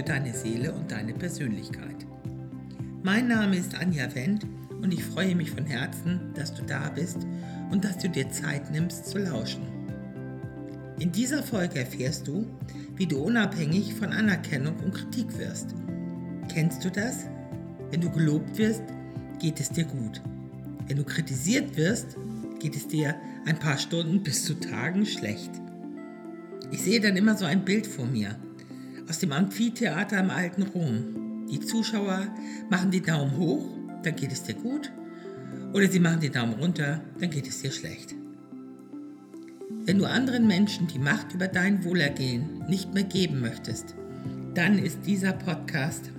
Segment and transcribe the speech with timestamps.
[0.00, 2.06] für deine Seele und deine Persönlichkeit.
[3.02, 4.46] Mein Name ist Anja Wendt
[4.80, 7.18] und ich freue mich von Herzen, dass du da bist
[7.70, 9.60] und dass du dir Zeit nimmst zu lauschen.
[10.98, 12.46] In dieser Folge erfährst du,
[12.96, 15.74] wie du unabhängig von Anerkennung und Kritik wirst.
[16.50, 17.26] Kennst du das?
[17.90, 18.84] Wenn du gelobt wirst,
[19.38, 20.22] geht es dir gut.
[20.88, 22.16] Wenn du kritisiert wirst,
[22.58, 25.50] geht es dir ein paar Stunden bis zu Tagen schlecht.
[26.70, 28.34] Ich sehe dann immer so ein Bild vor mir
[29.10, 31.46] aus dem Amphitheater im alten Rom.
[31.50, 32.28] Die Zuschauer
[32.70, 33.66] machen die Daumen hoch,
[34.04, 34.92] dann geht es dir gut,
[35.72, 38.14] oder sie machen die Daumen runter, dann geht es dir schlecht.
[39.84, 43.96] Wenn du anderen Menschen die Macht über dein Wohlergehen nicht mehr geben möchtest,
[44.54, 46.12] dann ist dieser Podcast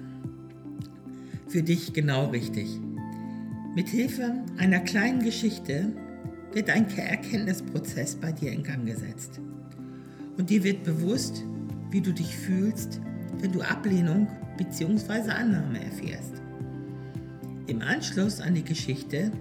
[1.47, 2.67] für dich genau richtig.
[3.73, 5.93] Mithilfe einer kleinen Geschichte
[6.51, 9.39] wird ein Erkenntnisprozess bei dir in Gang gesetzt.
[10.37, 11.45] Und dir wird bewusst,
[11.91, 12.99] wie du dich fühlst,
[13.39, 15.29] wenn du Ablehnung bzw.
[15.29, 16.41] Annahme erfährst.
[17.67, 19.31] Im Anschluss an die Geschichte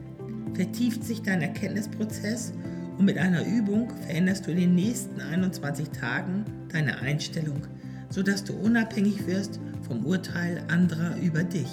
[0.54, 2.52] vertieft sich dein Erkenntnisprozess
[2.98, 7.62] und mit einer Übung veränderst du in den nächsten 21 Tagen deine Einstellung,
[8.10, 11.70] sodass du unabhängig wirst vom Urteil anderer über dich.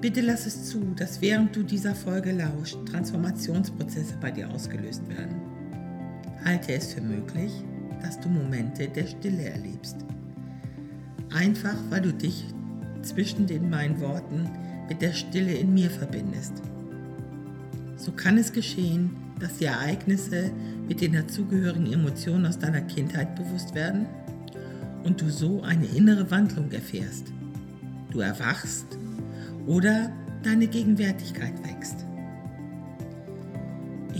[0.00, 5.47] Bitte lass es zu, dass während du dieser Folge lauscht, Transformationsprozesse bei dir ausgelöst werden.
[6.44, 7.52] Halte es für möglich,
[8.02, 9.96] dass du Momente der Stille erlebst.
[11.34, 12.44] Einfach weil du dich
[13.02, 14.48] zwischen den meinen Worten
[14.88, 16.54] mit der Stille in mir verbindest.
[17.96, 20.50] So kann es geschehen, dass die Ereignisse
[20.88, 24.06] mit den dazugehörigen Emotionen aus deiner Kindheit bewusst werden
[25.04, 27.32] und du so eine innere Wandlung erfährst.
[28.10, 28.86] Du erwachst
[29.66, 30.10] oder
[30.42, 32.07] deine Gegenwärtigkeit wächst.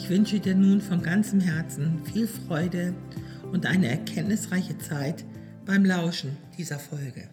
[0.09, 2.95] Ich wünsche dir nun von ganzem Herzen viel Freude
[3.53, 5.27] und eine erkenntnisreiche Zeit
[5.67, 7.29] beim Lauschen dieser Folge.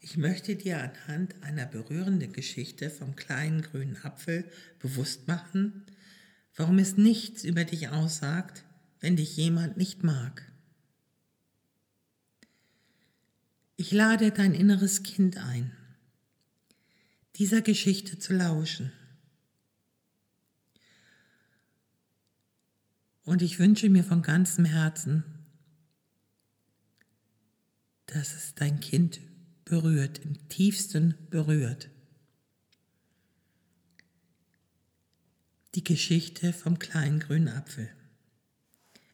[0.00, 4.44] Ich möchte dir anhand einer berührenden Geschichte vom kleinen grünen Apfel
[4.78, 5.82] bewusst machen,
[6.54, 8.62] warum es nichts über dich aussagt,
[9.00, 10.48] wenn dich jemand nicht mag.
[13.74, 15.72] Ich lade dein inneres Kind ein
[17.34, 18.92] dieser Geschichte zu lauschen.
[23.24, 25.24] Und ich wünsche mir von ganzem Herzen,
[28.06, 29.20] dass es dein Kind
[29.64, 31.88] berührt, im tiefsten berührt.
[35.74, 37.88] Die Geschichte vom kleinen grünen Apfel.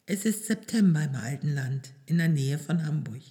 [0.06, 3.22] Es ist September im alten Land in der Nähe von Hamburg.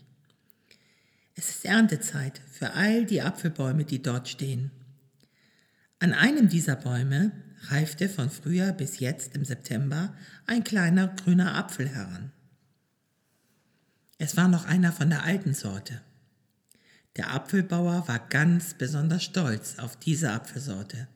[1.36, 4.72] Es ist Erntezeit für all die Apfelbäume, die dort stehen.
[6.00, 10.14] An einem dieser Bäume reifte von Frühjahr bis jetzt im September
[10.46, 12.32] ein kleiner grüner Apfel heran.
[14.18, 16.02] Es war noch einer von der alten Sorte.
[17.16, 21.08] Der Apfelbauer war ganz besonders stolz auf diese Apfelsorte,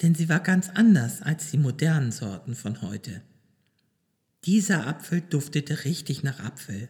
[0.00, 3.22] denn sie war ganz anders als die modernen Sorten von heute.
[4.44, 6.88] Dieser Apfel duftete richtig nach Apfel,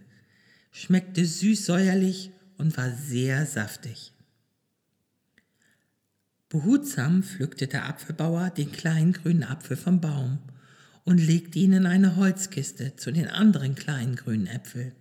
[0.71, 4.13] schmeckte süß-säuerlich und war sehr saftig.
[6.51, 10.41] Behutsam pflückte der Apfelbauer den kleinen grünen Apfel vom Baum
[11.05, 14.93] und legte ihn in eine Holzkiste zu den anderen kleinen grünen Äpfeln.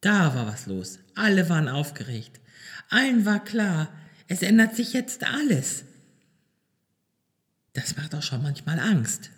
[0.00, 0.98] Da war was los.
[1.14, 2.40] Alle waren aufgeregt.
[2.88, 3.92] Allen war klar,
[4.28, 5.84] es ändert sich jetzt alles.
[7.74, 9.30] Das macht auch schon manchmal Angst.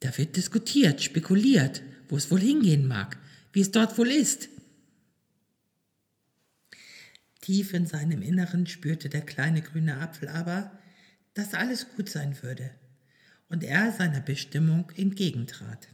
[0.00, 3.18] Da wird diskutiert, spekuliert, wo es wohl hingehen mag,
[3.52, 4.48] wie es dort wohl ist.
[7.42, 10.70] Tief in seinem Inneren spürte der kleine grüne Apfel aber,
[11.34, 12.70] dass alles gut sein würde
[13.48, 15.88] und er seiner Bestimmung entgegentrat.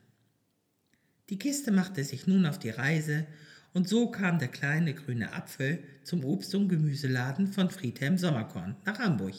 [1.31, 3.27] Die Kiste machte sich nun auf die Reise
[3.73, 8.99] und so kam der kleine grüne Apfel zum Obst- und Gemüseladen von Friedhelm Sommerkorn nach
[8.99, 9.35] Hamburg.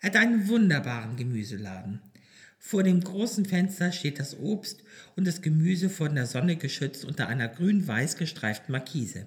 [0.00, 2.00] Er hat einen wunderbaren Gemüseladen.
[2.58, 4.84] Vor dem großen Fenster steht das Obst
[5.16, 9.26] und das Gemüse von der Sonne geschützt unter einer grün-weiß gestreiften Markise.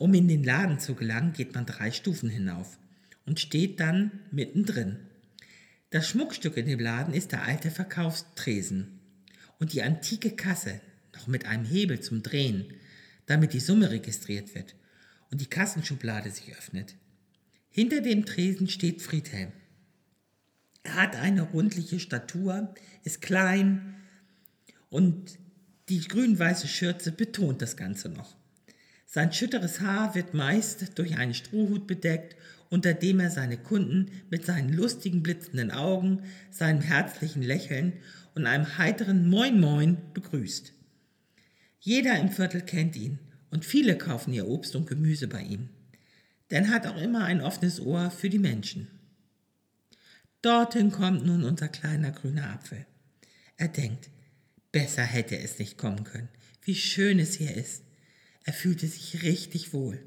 [0.00, 2.78] Um in den Laden zu gelangen, geht man drei Stufen hinauf
[3.26, 4.96] und steht dann mittendrin.
[5.90, 8.98] Das Schmuckstück in dem Laden ist der alte Verkaufstresen
[9.58, 10.80] und die antike Kasse,
[11.14, 12.72] noch mit einem Hebel zum Drehen,
[13.26, 14.74] damit die Summe registriert wird
[15.30, 16.94] und die Kassenschublade sich öffnet.
[17.68, 19.52] Hinter dem Tresen steht Friedhelm.
[20.82, 22.74] Er hat eine rundliche Statur,
[23.04, 23.96] ist klein
[24.88, 25.38] und
[25.90, 28.39] die grün-weiße Schürze betont das Ganze noch.
[29.12, 32.36] Sein schütteres Haar wird meist durch einen Strohhut bedeckt
[32.70, 37.94] unter dem er seine Kunden mit seinen lustigen blitzenden Augen, seinem herzlichen Lächeln
[38.34, 40.72] und einem heiteren Moin Moin begrüßt.
[41.80, 43.18] Jeder im Viertel kennt ihn
[43.50, 45.68] und viele kaufen ihr Obst und Gemüse bei ihm.
[46.52, 48.86] Denn er hat auch immer ein offenes Ohr für die Menschen.
[50.42, 52.86] Dorthin kommt nun unser kleiner grüner Apfel.
[53.56, 54.10] Er denkt,
[54.70, 56.28] besser hätte es nicht kommen können.
[56.62, 57.82] Wie schön es hier ist.
[58.50, 60.00] Er fühlte sich richtig wohl.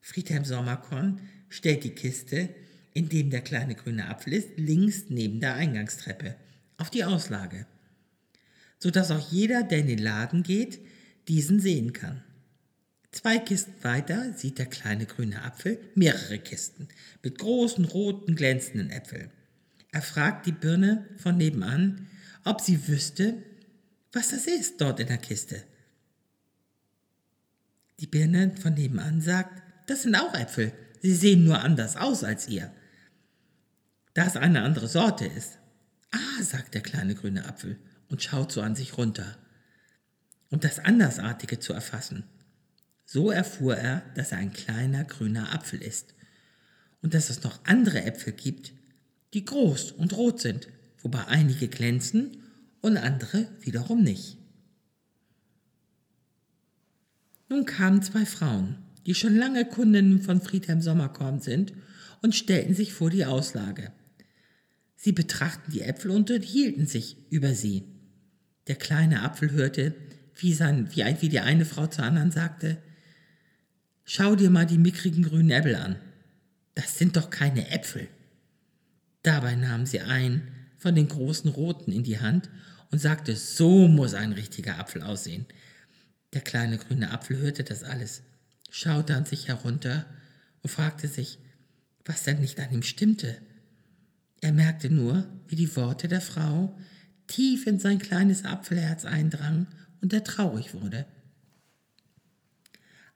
[0.00, 2.50] Friedhelm Sommerkorn stellt die Kiste,
[2.94, 6.36] in dem der kleine grüne Apfel ist, links neben der Eingangstreppe
[6.76, 7.66] auf die Auslage,
[8.78, 10.78] sodass auch jeder, der in den Laden geht,
[11.26, 12.22] diesen sehen kann.
[13.10, 16.86] Zwei Kisten weiter sieht der kleine grüne Apfel mehrere Kisten
[17.24, 19.32] mit großen roten glänzenden Äpfeln.
[19.90, 22.06] Er fragt die Birne von nebenan,
[22.44, 23.42] ob sie wüsste,
[24.12, 25.64] was das ist dort in der Kiste.
[28.00, 30.72] Die Birne von nebenan sagt, das sind auch Äpfel,
[31.02, 32.72] sie sehen nur anders aus als ihr.
[34.14, 35.58] Da es eine andere Sorte ist.
[36.10, 37.76] Ah, sagt der kleine grüne Apfel
[38.08, 39.36] und schaut so an sich runter.
[40.50, 42.24] Um das Andersartige zu erfassen.
[43.04, 46.14] So erfuhr er, dass er ein kleiner grüner Apfel ist
[47.02, 48.72] und dass es noch andere Äpfel gibt,
[49.34, 50.68] die groß und rot sind,
[51.02, 52.42] wobei einige glänzen
[52.80, 54.37] und andere wiederum nicht.
[57.48, 61.72] Nun kamen zwei Frauen, die schon lange Kundinnen von Friedhelm Sommerkorn sind,
[62.20, 63.92] und stellten sich vor die Auslage.
[64.96, 67.84] Sie betrachteten die Äpfel und unterhielten sich über sie.
[68.66, 69.94] Der kleine Apfel hörte,
[70.34, 72.78] wie, sein, wie, wie die eine Frau zur anderen sagte,
[74.04, 75.96] Schau dir mal die mickrigen grünen Äpfel an.
[76.74, 78.08] Das sind doch keine Äpfel.
[79.22, 80.48] Dabei nahm sie einen
[80.78, 82.48] von den großen roten in die Hand
[82.90, 85.44] und sagte, so muss ein richtiger Apfel aussehen.
[86.32, 88.22] Der kleine grüne Apfel hörte das alles,
[88.70, 90.06] schaute an sich herunter
[90.62, 91.38] und fragte sich,
[92.04, 93.38] was denn nicht an ihm stimmte.
[94.40, 96.76] Er merkte nur, wie die Worte der Frau
[97.26, 99.66] tief in sein kleines Apfelherz eindrangen
[100.00, 101.06] und er traurig wurde.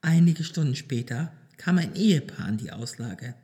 [0.01, 3.35] Einige Stunden später kam ein Ehepaar an die Auslage.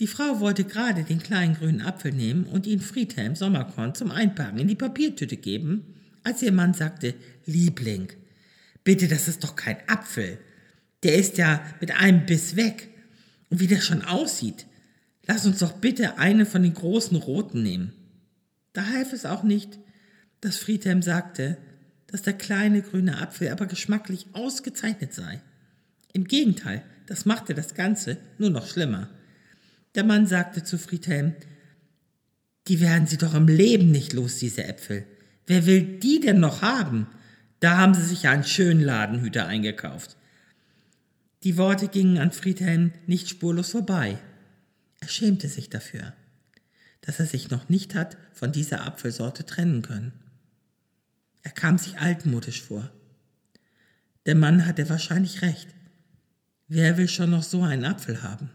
[0.00, 4.58] Die Frau wollte gerade den kleinen grünen Apfel nehmen und ihn Friedhelm Sommerkorn zum Einpacken
[4.58, 5.94] in die Papiertüte geben,
[6.24, 7.14] als ihr Mann sagte,
[7.46, 8.08] Liebling,
[8.84, 10.38] bitte, das ist doch kein Apfel.
[11.02, 12.88] Der ist ja mit einem Biss weg.
[13.48, 14.66] Und wie der schon aussieht,
[15.26, 17.92] lass uns doch bitte eine von den großen roten nehmen.
[18.72, 19.78] Da half es auch nicht,
[20.40, 21.56] dass Friedhelm sagte,
[22.06, 25.40] dass der kleine grüne Apfel aber geschmacklich ausgezeichnet sei.
[26.12, 29.08] Im Gegenteil, das machte das Ganze nur noch schlimmer.
[29.94, 31.34] Der Mann sagte zu Friedhelm,
[32.68, 35.04] die werden Sie doch im Leben nicht los, diese Äpfel.
[35.46, 37.08] Wer will die denn noch haben?
[37.60, 40.16] Da haben Sie sich ja einen schönen Ladenhüter eingekauft.
[41.42, 44.18] Die Worte gingen an Friedhelm nicht spurlos vorbei.
[45.00, 46.12] Er schämte sich dafür,
[47.02, 50.12] dass er sich noch nicht hat von dieser Apfelsorte trennen können.
[51.42, 52.90] Er kam sich altmodisch vor.
[54.26, 55.68] Der Mann hatte wahrscheinlich recht.
[56.68, 58.50] Wer will schon noch so einen Apfel haben?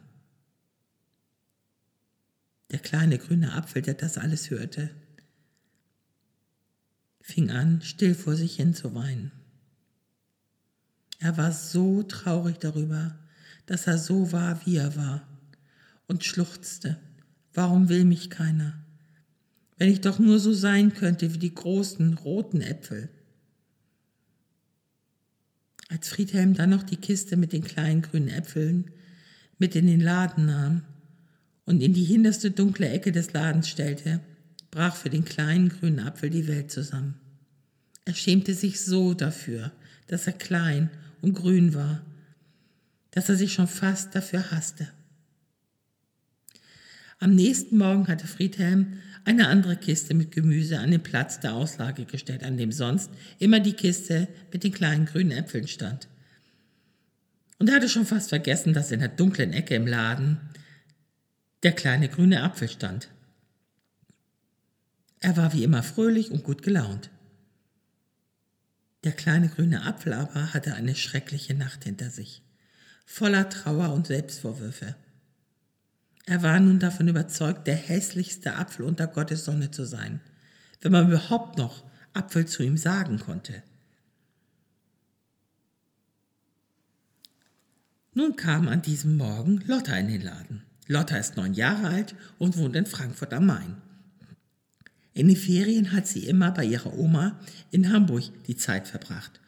[2.71, 4.91] Der kleine grüne Apfel, der das alles hörte,
[7.25, 9.31] fing an, still vor sich hin zu weinen.
[11.19, 13.17] Er war so traurig darüber,
[13.65, 15.27] dass er so war, wie er war,
[16.05, 16.99] und schluchzte,
[17.55, 18.79] warum will mich keiner?
[19.77, 23.09] Wenn ich doch nur so sein könnte wie die großen roten Äpfel.
[25.89, 28.91] Als Friedhelm dann noch die Kiste mit den kleinen grünen Äpfeln
[29.57, 30.83] mit in den Laden nahm
[31.65, 34.21] und in die hinterste dunkle Ecke des Ladens stellte,
[34.75, 37.15] brach für den kleinen grünen Apfel die Welt zusammen.
[38.03, 39.71] Er schämte sich so dafür,
[40.07, 40.89] dass er klein
[41.21, 42.05] und grün war,
[43.11, 44.89] dass er sich schon fast dafür hasste.
[47.19, 52.03] Am nächsten Morgen hatte Friedhelm eine andere Kiste mit Gemüse an den Platz der Auslage
[52.03, 56.09] gestellt, an dem sonst immer die Kiste mit den kleinen grünen Äpfeln stand.
[57.59, 60.37] Und er hatte schon fast vergessen, dass in der dunklen Ecke im Laden
[61.63, 63.07] der kleine grüne Apfel stand.
[65.25, 67.09] Er war wie immer fröhlich und gut gelaunt.
[69.03, 72.43] Der kleine grüne Apfel aber hatte eine schreckliche Nacht hinter sich,
[73.07, 74.95] voller Trauer und Selbstvorwürfe.
[76.27, 80.21] Er war nun davon überzeugt, der hässlichste Apfel unter Gottes Sonne zu sein,
[80.81, 83.63] wenn man überhaupt noch Apfel zu ihm sagen konnte.
[88.13, 90.61] Nun kam an diesem Morgen Lotta in den Laden.
[90.85, 93.81] Lotta ist neun Jahre alt und wohnt in Frankfurt am Main.
[95.15, 97.39] In den Ferien hat sie immer bei ihrer Oma
[97.71, 99.39] in Hamburg die Zeit verbracht.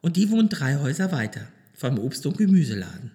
[0.00, 3.12] Und die wohnt drei Häuser weiter vom Obst- und Gemüseladen.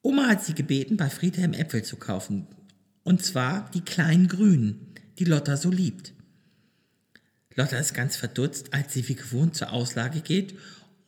[0.00, 2.46] Oma hat sie gebeten, bei Friedhelm Äpfel zu kaufen.
[3.02, 6.14] Und zwar die kleinen Grünen, die Lotta so liebt.
[7.54, 10.54] Lotta ist ganz verdutzt, als sie wie gewohnt zur Auslage geht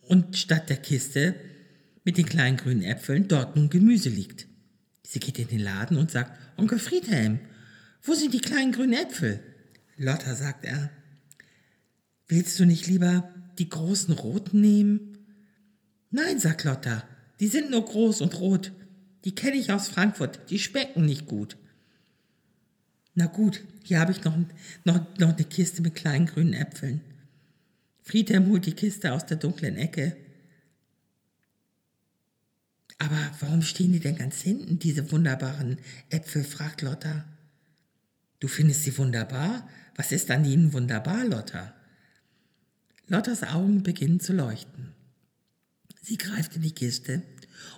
[0.03, 1.35] und statt der Kiste
[2.05, 4.47] mit den kleinen grünen Äpfeln dort nun Gemüse liegt.
[5.03, 7.41] Sie geht in den Laden und sagt, Onkel Friedhelm,
[8.07, 9.41] wo sind die kleinen grünen Äpfel?
[9.97, 10.91] Lotta, sagt er,
[12.29, 15.19] willst du nicht lieber die großen roten nehmen?
[16.11, 17.05] Nein, sagt Lotta,
[17.41, 18.73] die sind nur groß und rot.
[19.25, 21.57] Die kenne ich aus Frankfurt, die schmecken nicht gut.
[23.15, 24.37] Na gut, hier habe ich noch,
[24.85, 27.01] noch, noch eine Kiste mit kleinen grünen Äpfeln.
[28.03, 30.17] Friedhelm holt die Kiste aus der dunklen Ecke.
[32.99, 35.79] Aber warum stehen die denn ganz hinten, diese wunderbaren
[36.11, 36.45] Äpfel?
[36.45, 37.25] fragt Lotta.
[38.41, 39.69] Du findest sie wunderbar?
[39.95, 41.75] Was ist an ihnen wunderbar, Lotta?
[43.09, 44.93] Lottas Augen beginnen zu leuchten.
[46.03, 47.23] Sie greift in die Kiste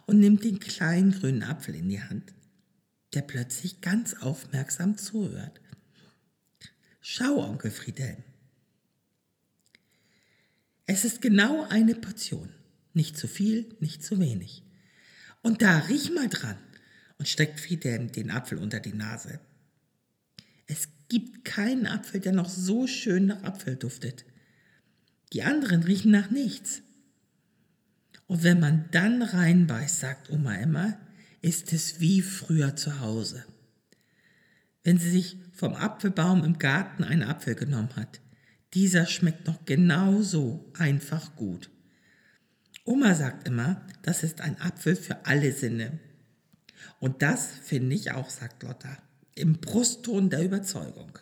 [0.06, 2.32] und nimmt den kleinen grünen Apfel in die Hand,
[3.14, 5.60] der plötzlich ganz aufmerksam zuhört.
[7.00, 8.22] Schau, Onkel Friedhelm.
[10.86, 12.50] Es ist genau eine Portion.
[12.94, 14.62] Nicht zu viel, nicht zu wenig.
[15.42, 16.58] Und da riech mal dran
[17.18, 19.40] und steckt Friedhelm den Apfel unter die Nase.
[20.68, 24.24] Es gibt keinen Apfel, der noch so schön nach Apfel duftet.
[25.32, 26.82] Die anderen riechen nach nichts.
[28.26, 30.98] Und wenn man dann reinbeißt, sagt Oma immer,
[31.40, 33.44] ist es wie früher zu Hause.
[34.84, 38.20] Wenn sie sich vom Apfelbaum im Garten einen Apfel genommen hat,
[38.74, 41.70] dieser schmeckt noch genauso einfach gut.
[42.84, 45.98] Oma sagt immer, das ist ein Apfel für alle Sinne.
[47.00, 48.98] Und das finde ich auch, sagt Lotta,
[49.38, 51.18] im Brustton der Überzeugung.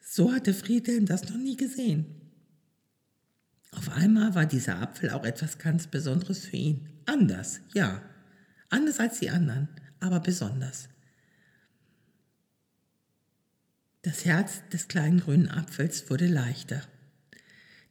[0.00, 2.06] So hatte Friedhelm das noch nie gesehen.
[3.72, 6.88] Auf einmal war dieser Apfel auch etwas ganz Besonderes für ihn.
[7.06, 8.02] Anders, ja.
[8.70, 9.68] Anders als die anderen,
[10.00, 10.88] aber besonders.
[14.02, 16.82] Das Herz des kleinen grünen Apfels wurde leichter.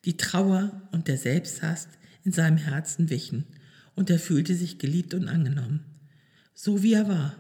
[0.05, 1.87] Die Trauer und der Selbsthass
[2.23, 3.45] in seinem Herzen wichen
[3.95, 5.83] und er fühlte sich geliebt und angenommen,
[6.53, 7.35] so wie er war.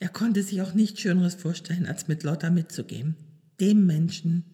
[0.00, 3.16] Er konnte sich auch nichts Schöneres vorstellen, als mit Lotta mitzugehen,
[3.60, 4.44] dem Menschen,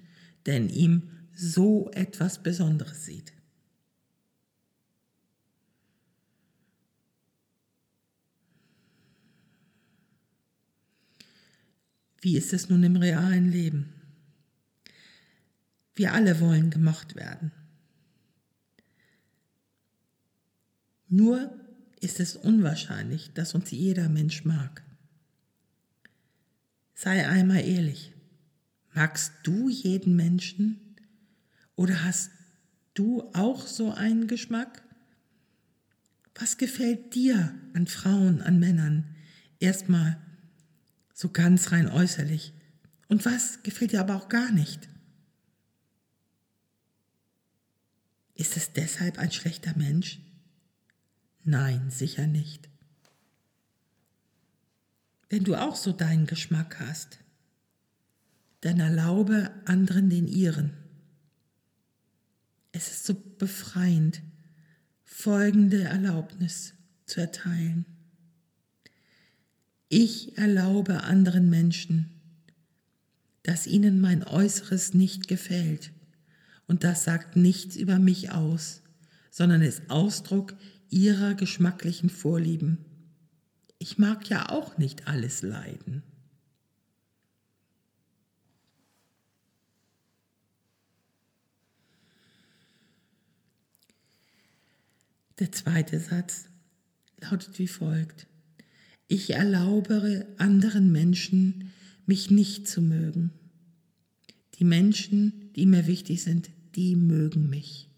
[0.47, 3.33] der in ihm so etwas Besonderes sieht.
[12.21, 13.93] Wie ist es nun im realen Leben?
[15.95, 17.53] Wir alle wollen gemocht werden.
[21.09, 21.55] Nur
[22.01, 24.84] ist es unwahrscheinlich, dass uns jeder Mensch mag.
[27.05, 28.15] Sei einmal ehrlich.
[28.95, 30.97] Magst du jeden Menschen?
[31.77, 32.31] Oder hast
[32.95, 34.83] du auch so einen Geschmack?
[36.35, 39.15] Was gefällt dir an Frauen, an Männern?
[39.61, 40.19] Erstmal
[41.13, 42.55] so ganz rein äußerlich.
[43.09, 44.89] Und was gefällt dir aber auch gar nicht?
[48.33, 50.21] Ist es deshalb ein schlechter Mensch?
[51.43, 52.71] Nein, sicher nicht.
[55.29, 57.19] Wenn du auch so deinen Geschmack hast,
[58.61, 60.73] dann erlaube anderen den ihren.
[62.73, 64.23] Es ist so befreiend,
[65.05, 66.75] folgende Erlaubnis
[67.07, 67.85] zu erteilen.
[69.89, 72.11] Ich erlaube anderen Menschen,
[73.43, 75.93] dass ihnen mein Äußeres nicht gefällt.
[76.67, 78.83] Und das sagt nichts über mich aus,
[79.31, 80.55] sondern ist Ausdruck
[80.89, 82.79] ihrer geschmacklichen Vorlieben.
[83.87, 86.03] Ich mag ja auch nicht alles leiden.
[95.39, 96.49] Der zweite Satz
[97.21, 98.27] lautet wie folgt.
[99.07, 101.71] Ich erlaube anderen Menschen,
[102.07, 103.33] mich nicht zu mögen.
[104.55, 107.91] Die Menschen, die mir wichtig sind, die mögen mich.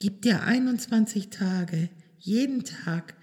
[0.00, 3.14] Gib dir 21 Tage, jeden Tag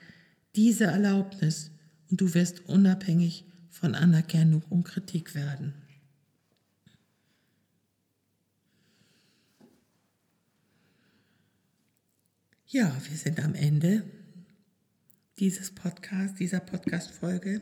[0.55, 1.71] diese Erlaubnis
[2.09, 5.73] und du wirst unabhängig von Anerkennung und Kritik werden.
[12.67, 14.03] Ja, wir sind am Ende
[15.39, 17.61] dieses Podcast, dieser Podcast-Folge.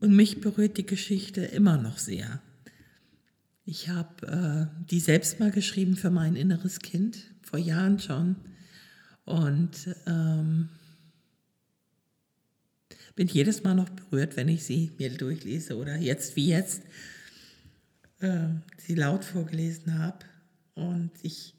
[0.00, 2.40] Und mich berührt die Geschichte immer noch sehr.
[3.64, 8.36] Ich habe äh, die selbst mal geschrieben für mein inneres Kind, vor Jahren schon.
[9.24, 10.68] Und ähm,
[13.14, 16.82] bin jedes Mal noch berührt, wenn ich sie mir durchlese oder jetzt wie jetzt
[18.20, 20.24] äh, sie laut vorgelesen habe.
[20.74, 21.54] Und ich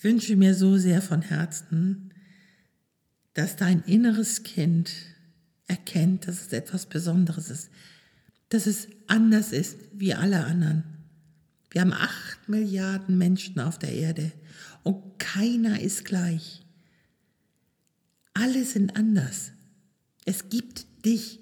[0.00, 2.12] wünsche mir so sehr von Herzen,
[3.34, 4.90] dass dein inneres Kind
[5.68, 7.70] erkennt, dass es etwas Besonderes ist,
[8.48, 10.82] dass es anders ist wie alle anderen.
[11.70, 14.32] Wir haben acht Milliarden Menschen auf der Erde
[14.88, 16.62] und keiner ist gleich.
[18.32, 19.52] Alle sind anders.
[20.24, 21.40] Es gibt dich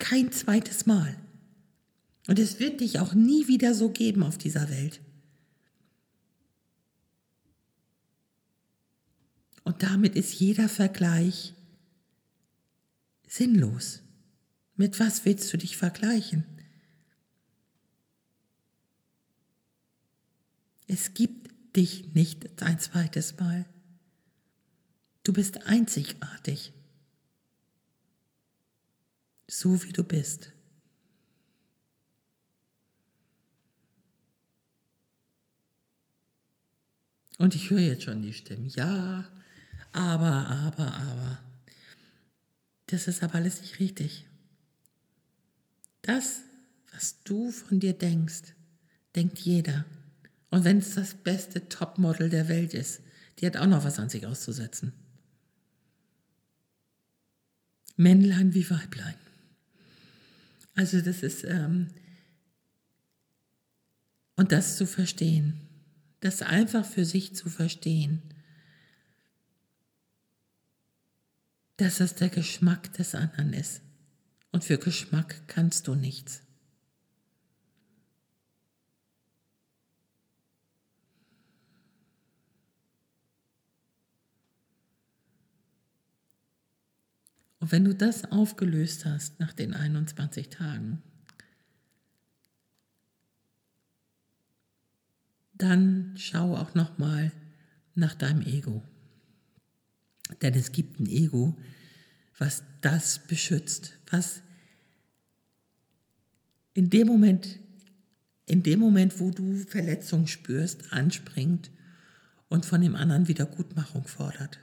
[0.00, 1.16] kein zweites Mal.
[2.26, 5.00] Und es wird dich auch nie wieder so geben auf dieser Welt.
[9.62, 11.54] Und damit ist jeder Vergleich
[13.28, 14.02] sinnlos.
[14.74, 16.44] Mit was willst du dich vergleichen?
[20.88, 21.41] Es gibt
[21.76, 23.64] dich nicht ein zweites Mal.
[25.24, 26.72] Du bist einzigartig,
[29.48, 30.52] so wie du bist.
[37.38, 38.68] Und ich höre jetzt schon die Stimmen.
[38.68, 39.28] Ja,
[39.92, 41.38] aber, aber, aber.
[42.86, 44.28] Das ist aber alles nicht richtig.
[46.02, 46.42] Das,
[46.92, 48.54] was du von dir denkst,
[49.14, 49.84] denkt jeder.
[50.52, 53.00] Und wenn es das beste Topmodel der Welt ist,
[53.38, 54.92] die hat auch noch was an sich auszusetzen.
[57.96, 59.14] Männlein wie Weiblein.
[60.74, 61.88] Also das ist, ähm,
[64.36, 65.58] und das zu verstehen,
[66.20, 68.20] das einfach für sich zu verstehen,
[71.78, 73.80] dass es der Geschmack des anderen ist.
[74.50, 76.42] Und für Geschmack kannst du nichts.
[87.62, 91.00] Und wenn du das aufgelöst hast nach den 21 Tagen,
[95.54, 97.30] dann schau auch noch mal
[97.94, 98.82] nach deinem Ego.
[100.40, 101.56] Denn es gibt ein Ego,
[102.36, 104.42] was das beschützt, was
[106.74, 107.60] in dem Moment,
[108.46, 111.70] in dem Moment, wo du Verletzung spürst, anspringt
[112.48, 114.58] und von dem anderen Wiedergutmachung fordert.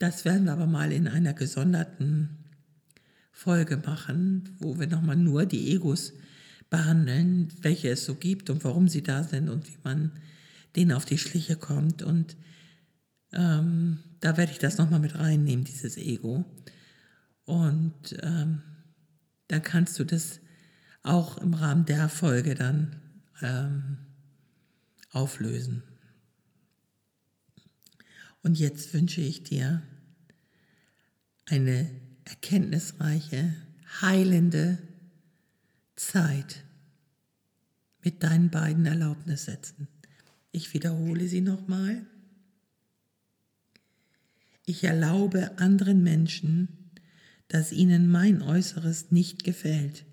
[0.00, 2.30] Das werden wir aber mal in einer gesonderten
[3.32, 6.14] Folge machen, wo wir nochmal nur die Egos
[6.70, 10.12] behandeln, welche es so gibt und warum sie da sind und wie man
[10.74, 12.02] denen auf die Schliche kommt.
[12.02, 12.38] Und
[13.34, 16.46] ähm, da werde ich das nochmal mit reinnehmen, dieses Ego.
[17.44, 18.62] Und ähm,
[19.48, 20.40] dann kannst du das
[21.02, 22.96] auch im Rahmen der Folge dann
[23.42, 23.98] ähm,
[25.10, 25.82] auflösen.
[28.42, 29.82] Und jetzt wünsche ich dir
[31.46, 31.90] eine
[32.24, 33.54] erkenntnisreiche,
[34.00, 34.78] heilende
[35.96, 36.64] Zeit
[38.02, 39.88] mit deinen beiden Erlaubnissätzen.
[40.52, 42.06] Ich wiederhole sie nochmal.
[44.64, 46.68] Ich erlaube anderen Menschen,
[47.48, 50.04] dass ihnen mein Äußeres nicht gefällt.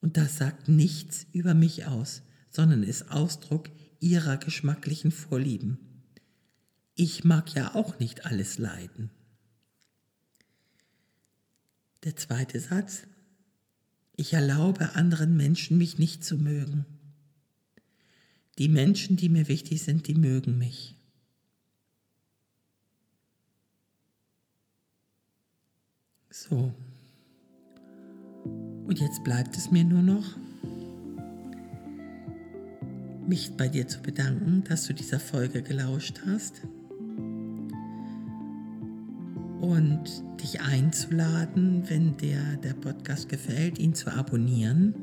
[0.00, 5.78] Und das sagt nichts über mich aus, sondern ist Ausdruck ihrer geschmacklichen Vorlieben.
[6.94, 9.10] Ich mag ja auch nicht alles leiden.
[12.04, 13.06] Der zweite Satz.
[14.14, 16.84] Ich erlaube anderen Menschen, mich nicht zu mögen.
[18.58, 20.96] Die Menschen, die mir wichtig sind, die mögen mich.
[26.30, 26.74] So.
[28.44, 30.36] Und jetzt bleibt es mir nur noch,
[33.26, 36.60] mich bei dir zu bedanken, dass du dieser Folge gelauscht hast
[39.64, 44.94] und dich einzuladen, wenn dir der Podcast gefällt, ihn zu abonnieren,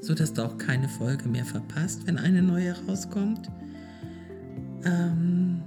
[0.00, 3.48] sodass du auch keine Folge mehr verpasst, wenn eine neue rauskommt.
[4.84, 5.62] Ähm,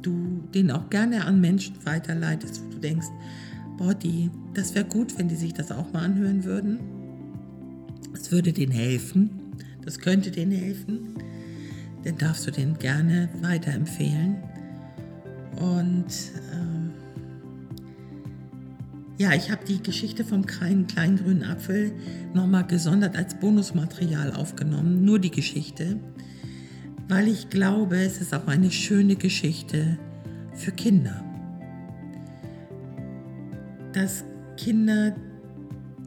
[0.00, 3.08] du den auch gerne an Menschen weiterleitest, wo du denkst,
[3.76, 3.94] boah,
[4.54, 6.78] das wäre gut, wenn die sich das auch mal anhören würden.
[8.14, 9.30] Es würde denen helfen,
[9.84, 11.14] das könnte denen helfen.
[12.04, 14.36] Dann darfst du den gerne weiterempfehlen.
[15.56, 16.06] Und
[19.16, 21.92] ja, ich habe die Geschichte vom kleinen, kleinen grünen Apfel
[22.32, 25.96] nochmal gesondert als Bonusmaterial aufgenommen, nur die Geschichte,
[27.08, 29.98] weil ich glaube, es ist auch eine schöne Geschichte
[30.54, 31.22] für Kinder.
[33.92, 34.24] Dass
[34.56, 35.14] Kinder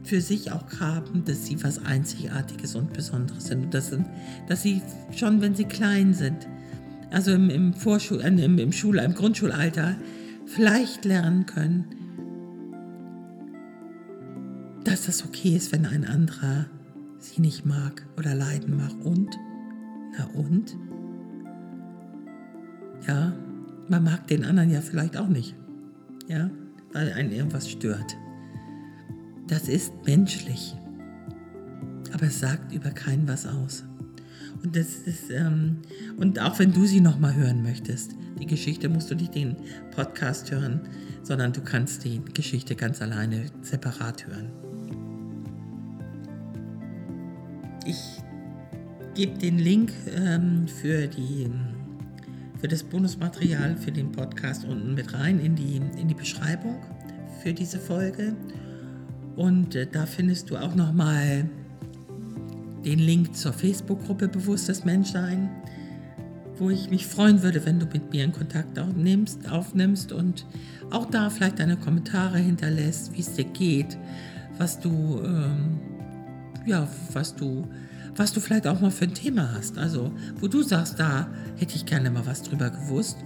[0.04, 3.66] für sich auch haben, dass sie was Einzigartiges und Besonderes sind.
[3.66, 3.92] Und dass,
[4.48, 4.82] dass sie
[5.16, 6.48] schon, wenn sie klein sind,
[7.12, 9.96] also im, im, Vorschul, äh, im, im, Schul, im Grundschulalter,
[10.46, 11.86] vielleicht lernen können,
[14.88, 16.66] dass es okay ist, wenn ein anderer
[17.20, 18.94] sie nicht mag oder leiden mag.
[19.04, 19.38] Und?
[20.18, 20.78] Na und?
[23.06, 23.34] Ja,
[23.90, 25.56] man mag den anderen ja vielleicht auch nicht.
[26.30, 26.50] Ja,
[26.94, 28.16] weil einen irgendwas stört.
[29.48, 30.74] Das ist menschlich.
[32.14, 33.84] Aber es sagt über keinen was aus.
[34.64, 35.80] Und, das ist, ähm,
[36.16, 39.58] und auch wenn du sie nochmal hören möchtest, die Geschichte musst du nicht den
[39.92, 40.82] Podcast hören,
[41.24, 44.67] sondern du kannst die Geschichte ganz alleine separat hören.
[47.88, 48.22] Ich
[49.16, 51.50] gebe den Link ähm, für, die,
[52.60, 56.76] für das Bonusmaterial für den Podcast unten mit rein in die, in die Beschreibung
[57.42, 58.36] für diese Folge.
[59.38, 61.50] Und äh, da findest du auch nochmal
[62.84, 65.50] den Link zur Facebook-Gruppe Bewusstes Menschsein,
[66.58, 70.46] wo ich mich freuen würde, wenn du mit mir in Kontakt aufnimmst, aufnimmst und
[70.92, 73.98] auch da vielleicht deine Kommentare hinterlässt, wie es dir geht,
[74.58, 75.80] was du, ähm,
[76.68, 77.68] ja, was du,
[78.16, 79.78] was du vielleicht auch mal für ein Thema hast.
[79.78, 83.18] Also, wo du sagst, da hätte ich gerne mal was drüber gewusst.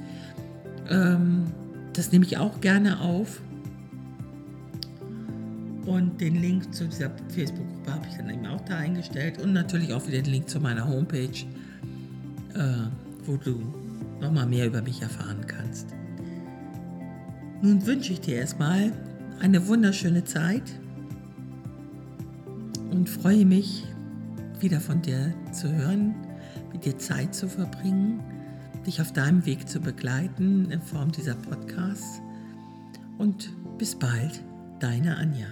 [0.89, 1.45] Ähm,
[1.93, 3.41] das nehme ich auch gerne auf.
[5.86, 9.41] Und den Link zu dieser Facebook-Gruppe habe ich dann eben auch da eingestellt.
[9.41, 11.45] Und natürlich auch wieder den Link zu meiner Homepage,
[12.54, 12.88] äh,
[13.25, 13.60] wo du
[14.21, 15.88] nochmal mehr über mich erfahren kannst.
[17.63, 18.91] Nun wünsche ich dir erstmal
[19.39, 20.63] eine wunderschöne Zeit
[23.01, 23.83] und freue mich,
[24.59, 26.13] wieder von dir zu hören,
[26.71, 28.19] mit dir Zeit zu verbringen,
[28.85, 32.21] dich auf deinem Weg zu begleiten in Form dieser Podcasts.
[33.17, 34.43] Und bis bald,
[34.79, 35.47] deine Anja.